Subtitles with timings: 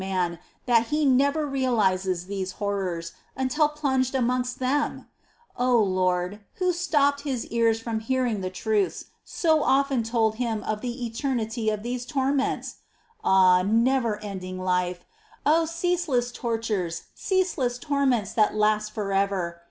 [0.03, 4.97] man that he never realises these horrors, until plunged amongst them?'•
[5.55, 6.39] O Lord!
[6.55, 11.69] who stopped his ears from hearing the truths so often told him of the eternity
[11.69, 12.77] of these torments?
[13.23, 15.05] Ah, never ending life!
[15.45, 19.59] Oh, ceaseless tortures, ceaseless torments that last for ever